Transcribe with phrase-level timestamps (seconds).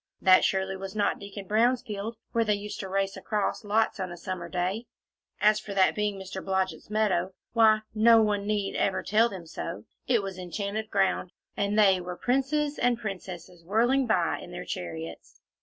[0.19, 4.11] That surely was not Deacon Brown's field, where they used to race across lots, on
[4.11, 4.87] a summer day!
[5.39, 6.43] And as for that being Mr.
[6.43, 7.81] Blodgett's meadow why!
[7.93, 12.79] no one need ever tell them so; it was enchanted ground, and they were princes
[12.79, 15.39] and princesses whirling by in their chariots.